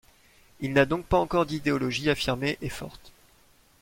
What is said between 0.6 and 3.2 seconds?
Il n'a donc pas encore d'idéologie affirmée et forte.